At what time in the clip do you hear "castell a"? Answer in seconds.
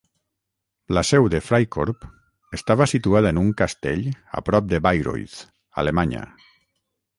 3.61-4.43